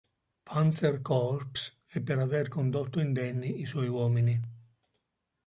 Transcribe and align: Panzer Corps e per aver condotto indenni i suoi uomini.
Panzer 0.49 0.95
Corps 1.09 1.61
e 1.95 2.01
per 2.07 2.17
aver 2.21 2.47
condotto 2.47 2.99
indenni 2.99 3.59
i 3.61 3.67
suoi 3.67 3.87
uomini. 3.87 4.41